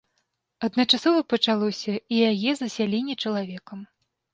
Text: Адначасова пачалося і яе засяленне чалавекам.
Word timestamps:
Адначасова 0.67 1.21
пачалося 1.35 1.93
і 2.13 2.25
яе 2.33 2.51
засяленне 2.65 3.23
чалавекам. 3.23 3.91